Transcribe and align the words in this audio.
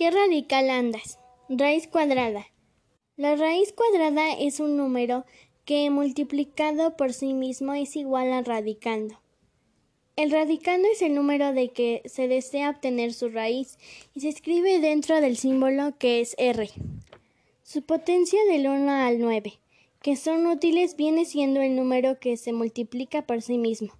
¿Qué 0.00 0.10
radical 0.10 0.70
andas? 0.70 1.18
Raíz 1.50 1.86
cuadrada. 1.86 2.46
La 3.18 3.36
raíz 3.36 3.74
cuadrada 3.74 4.32
es 4.32 4.58
un 4.58 4.78
número 4.78 5.26
que 5.66 5.90
multiplicado 5.90 6.96
por 6.96 7.12
sí 7.12 7.34
mismo 7.34 7.74
es 7.74 7.96
igual 7.96 8.32
a 8.32 8.40
radicando. 8.40 9.20
El 10.16 10.30
radicando 10.30 10.88
es 10.90 11.02
el 11.02 11.14
número 11.14 11.52
de 11.52 11.68
que 11.68 12.00
se 12.06 12.28
desea 12.28 12.70
obtener 12.70 13.12
su 13.12 13.28
raíz 13.28 13.76
y 14.14 14.20
se 14.20 14.30
escribe 14.30 14.80
dentro 14.80 15.20
del 15.20 15.36
símbolo 15.36 15.92
que 15.98 16.22
es 16.22 16.34
R. 16.38 16.70
Su 17.62 17.82
potencia 17.82 18.40
del 18.50 18.68
1 18.68 18.90
al 18.90 19.18
9, 19.18 19.60
que 20.00 20.16
son 20.16 20.46
útiles, 20.46 20.96
viene 20.96 21.26
siendo 21.26 21.60
el 21.60 21.76
número 21.76 22.18
que 22.18 22.38
se 22.38 22.54
multiplica 22.54 23.26
por 23.26 23.42
sí 23.42 23.58
mismo 23.58 23.99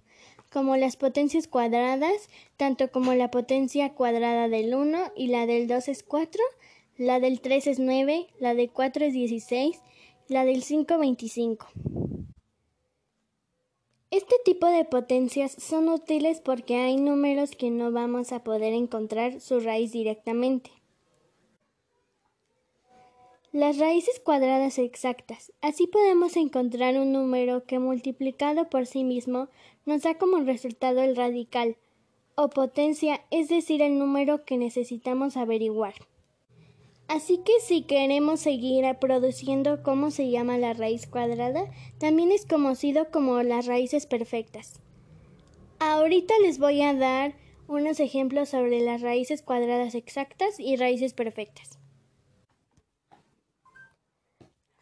como 0.51 0.75
las 0.75 0.97
potencias 0.97 1.47
cuadradas, 1.47 2.29
tanto 2.57 2.91
como 2.91 3.13
la 3.13 3.31
potencia 3.31 3.93
cuadrada 3.93 4.49
del 4.49 4.75
1 4.75 5.13
y 5.15 5.27
la 5.27 5.45
del 5.45 5.67
2 5.67 5.87
es 5.87 6.03
4, 6.03 6.41
la 6.97 7.19
del 7.19 7.39
3 7.39 7.67
es 7.67 7.79
9, 7.79 8.27
la 8.39 8.53
de 8.53 8.67
4 8.67 9.05
es 9.05 9.13
16, 9.13 9.79
la 10.27 10.43
del 10.43 10.61
5 10.61 10.97
25. 10.97 11.67
Este 14.11 14.35
tipo 14.43 14.67
de 14.67 14.83
potencias 14.83 15.53
son 15.53 15.87
útiles 15.87 16.41
porque 16.41 16.75
hay 16.75 16.97
números 16.97 17.51
que 17.51 17.69
no 17.71 17.93
vamos 17.93 18.33
a 18.33 18.43
poder 18.43 18.73
encontrar 18.73 19.39
su 19.39 19.61
raíz 19.61 19.93
directamente. 19.93 20.69
Las 23.53 23.79
raíces 23.79 24.21
cuadradas 24.21 24.77
exactas. 24.77 25.51
Así 25.59 25.85
podemos 25.85 26.37
encontrar 26.37 26.97
un 26.97 27.11
número 27.11 27.65
que 27.65 27.79
multiplicado 27.79 28.69
por 28.69 28.85
sí 28.85 29.03
mismo 29.03 29.49
nos 29.85 30.03
da 30.03 30.17
como 30.17 30.37
resultado 30.37 31.01
el 31.01 31.17
radical 31.17 31.75
o 32.35 32.49
potencia, 32.49 33.25
es 33.29 33.49
decir, 33.49 33.81
el 33.81 33.99
número 33.99 34.45
que 34.45 34.55
necesitamos 34.55 35.35
averiguar. 35.35 35.95
Así 37.09 37.39
que 37.39 37.51
si 37.59 37.81
queremos 37.81 38.39
seguir 38.39 38.85
produciendo 39.01 39.83
cómo 39.83 40.11
se 40.11 40.31
llama 40.31 40.57
la 40.57 40.71
raíz 40.71 41.05
cuadrada, 41.05 41.69
también 41.97 42.31
es 42.31 42.45
conocido 42.45 43.11
como 43.11 43.43
las 43.43 43.65
raíces 43.65 44.05
perfectas. 44.05 44.79
Ahorita 45.79 46.33
les 46.41 46.57
voy 46.57 46.83
a 46.83 46.93
dar 46.93 47.35
unos 47.67 47.99
ejemplos 47.99 48.47
sobre 48.47 48.79
las 48.79 49.01
raíces 49.01 49.41
cuadradas 49.41 49.93
exactas 49.93 50.57
y 50.57 50.77
raíces 50.77 51.13
perfectas. 51.13 51.81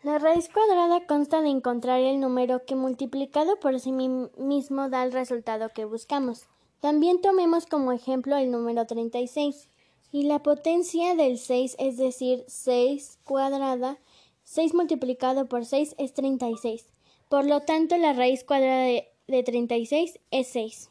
La 0.01 0.17
raíz 0.17 0.47
cuadrada 0.47 1.05
consta 1.05 1.41
de 1.41 1.49
encontrar 1.49 1.99
el 1.99 2.21
número 2.21 2.63
que 2.63 2.73
multiplicado 2.73 3.59
por 3.59 3.77
sí 3.81 3.91
mismo 3.91 4.87
da 4.87 5.03
el 5.03 5.11
resultado 5.11 5.67
que 5.73 5.83
buscamos. 5.83 6.45
También 6.79 7.19
tomemos 7.19 7.65
como 7.65 7.91
ejemplo 7.91 8.37
el 8.37 8.49
número 8.49 8.85
36 8.87 9.67
y 10.13 10.23
la 10.23 10.41
potencia 10.41 11.15
del 11.15 11.37
6, 11.37 11.75
es 11.79 11.97
decir, 11.97 12.45
6 12.47 13.19
cuadrada, 13.25 13.97
6 14.45 14.73
multiplicado 14.73 15.47
por 15.47 15.65
6 15.65 15.95
es 15.97 16.13
36. 16.13 16.85
Por 17.27 17.45
lo 17.45 17.59
tanto, 17.59 17.97
la 17.97 18.13
raíz 18.13 18.45
cuadrada 18.45 18.85
de, 18.85 19.43
36 19.43 20.17
es 20.31 20.47
6. 20.47 20.89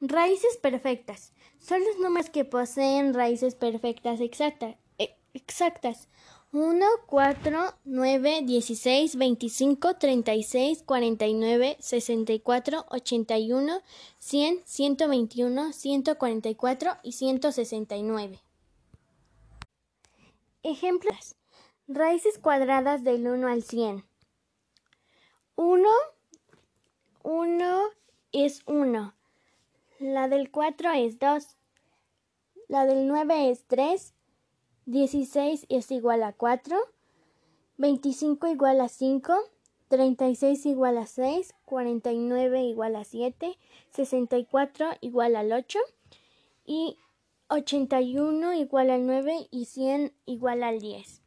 Raíces 0.00 0.56
perfectas. 0.58 1.32
Son 1.58 1.84
los 1.84 1.98
números 1.98 2.30
que 2.30 2.44
poseen 2.44 3.14
raíces 3.14 3.56
perfectas 3.56 4.20
exactas 4.20 4.76
exactas. 5.34 6.08
1, 6.52 6.84
4, 7.06 7.74
9, 7.84 8.42
16, 8.42 9.16
25, 9.16 9.94
36, 9.94 10.82
49, 10.82 11.76
64, 11.78 12.86
81, 12.88 13.82
100, 14.18 14.62
121, 14.64 15.72
144 15.72 16.96
y 17.04 17.12
169. 17.12 18.42
Ejemplos. 20.64 21.36
Raíces 21.86 22.38
cuadradas 22.38 23.04
del 23.04 23.26
1 23.28 23.46
al 23.46 23.62
100. 23.62 24.04
1, 25.54 25.88
1 27.22 27.80
es 28.32 28.62
1. 28.66 29.14
La 30.00 30.28
del 30.28 30.50
4 30.50 30.90
es 30.92 31.18
2. 31.20 31.56
La 32.68 32.86
del 32.86 33.06
9 33.06 33.50
es 33.50 33.64
3. 33.66 34.14
16 34.90 35.66
es 35.68 35.92
igual 35.92 36.24
a 36.24 36.32
4, 36.32 36.76
25 37.76 38.48
igual 38.48 38.80
a 38.80 38.88
5, 38.88 39.38
36 39.86 40.66
igual 40.66 40.98
a 40.98 41.06
6, 41.06 41.54
49 41.64 42.62
igual 42.64 42.96
a 42.96 43.04
7, 43.04 43.56
64 43.92 44.90
igual 45.00 45.36
al 45.36 45.52
8 45.52 45.78
y 46.66 46.96
81 47.50 48.54
igual 48.54 48.90
al 48.90 49.06
9 49.06 49.46
y 49.52 49.66
100 49.66 50.12
igual 50.26 50.64
al 50.64 50.80
10. 50.80 51.22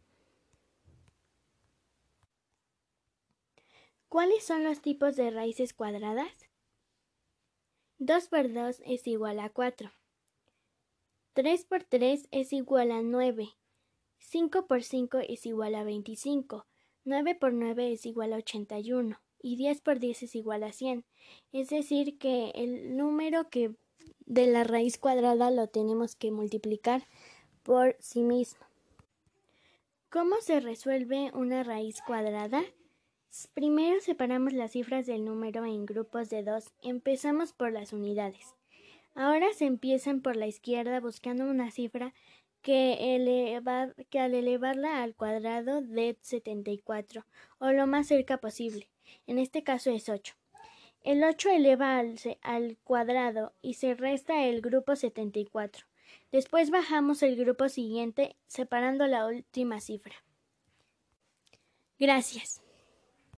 ¿Cuáles 4.10 4.44
son 4.44 4.66
los 4.66 4.82
tipos 4.82 5.16
de 5.16 5.32
raíces 5.32 5.74
cuadradas? 5.74 6.50
2 8.00 8.28
por 8.28 8.52
2 8.52 8.82
es 8.86 9.08
igual 9.08 9.40
a 9.40 9.48
4. 9.48 9.90
3 11.34 11.66
por 11.66 11.84
3 11.84 12.28
es 12.30 12.54
igual 12.54 12.92
a 12.92 13.02
9. 13.02 13.50
5 14.20 14.68
por 14.68 14.84
5 14.84 15.18
es 15.28 15.48
igual 15.48 15.74
a 15.74 15.84
25. 15.84 16.68
9 17.06 17.36
por 17.36 17.54
9 17.54 17.92
es 17.92 18.06
igual 18.06 18.34
a 18.34 18.38
81. 18.38 19.20
Y 19.42 19.56
10 19.56 19.82
por 19.82 20.00
10 20.00 20.24
es 20.24 20.36
igual 20.36 20.64
a 20.64 20.72
100. 20.72 21.06
Es 21.52 21.70
decir, 21.70 22.20
que 22.20 22.52
el 22.54 22.96
número 22.96 23.50
que 23.50 23.74
de 24.26 24.46
la 24.46 24.64
raíz 24.64 25.00
cuadrada 25.00 25.50
lo 25.50 25.68
tenemos 25.68 26.16
que 26.16 26.32
multiplicar 26.32 27.08
por 27.64 27.96
sí 28.00 28.22
mismo. 28.22 28.66
¿Cómo 30.12 30.36
se 30.40 30.60
resuelve 30.60 31.32
una 31.34 31.64
raíz 31.64 32.02
cuadrada? 32.06 32.62
Primero 33.56 34.00
separamos 34.02 34.54
las 34.54 34.74
cifras 34.74 35.08
del 35.08 35.26
número 35.26 35.66
en 35.66 35.88
grupos 35.88 36.30
de 36.30 36.44
2. 36.44 36.72
Empezamos 36.84 37.54
por 37.54 37.72
las 37.72 37.92
unidades. 37.92 38.54
Ahora 39.16 39.54
se 39.54 39.66
empiezan 39.66 40.22
por 40.22 40.36
la 40.36 40.48
izquierda 40.48 41.00
buscando 41.00 41.46
una 41.46 41.72
cifra 41.72 42.14
que, 42.62 43.62
que 44.10 44.20
al 44.20 44.34
elevarla 44.34 45.04
al 45.04 45.16
cuadrado 45.16 45.82
de 45.82 46.18
74 46.22 47.26
o 47.60 47.72
lo 47.72 47.86
más 47.86 48.08
cerca 48.08 48.38
posible. 48.38 48.90
En 49.28 49.38
este 49.38 49.64
caso 49.64 49.92
es 49.92 50.10
8. 50.10 50.36
El 51.04 51.24
8 51.24 51.50
eleva 51.50 52.00
al, 52.00 52.18
al 52.42 52.78
cuadrado 52.84 53.54
y 53.62 53.76
se 53.76 53.94
resta 53.94 54.46
el 54.46 54.62
grupo 54.62 54.96
74. 54.96 55.86
Después 56.32 56.72
bajamos 56.72 57.22
el 57.22 57.36
grupo 57.36 57.70
siguiente 57.70 58.38
separando 58.48 59.06
la 59.08 59.28
última 59.28 59.82
cifra. 59.82 60.16
Gracias. 62.00 62.64